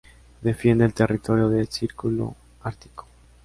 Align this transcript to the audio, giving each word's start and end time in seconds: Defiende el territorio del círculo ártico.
Defiende 0.41 0.83
el 0.83 0.95
territorio 0.95 1.47
del 1.47 1.67
círculo 1.67 2.35
ártico. 2.63 3.05